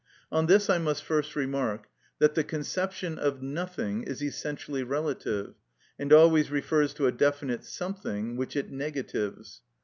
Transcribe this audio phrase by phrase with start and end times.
[0.31, 5.53] On this I must first remark, that the conception of nothing is essentially relative,
[5.99, 9.61] and always refers to a definite something which it negatives.